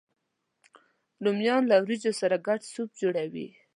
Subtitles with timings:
[1.23, 3.47] رومیان له ورېجو سره ګډ سوپ جوړوي